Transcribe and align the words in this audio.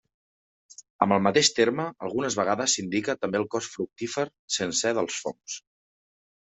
Amb 1.05 1.15
el 1.17 1.21
mateix 1.27 1.51
terme 1.59 1.85
algunes 2.07 2.39
vegades 2.41 2.75
s'indica 2.79 3.19
també 3.21 3.41
el 3.43 3.49
cos 3.57 3.69
fructífer 3.77 4.27
sencer 4.59 4.99
dels 5.01 5.25
fongs. 5.27 5.65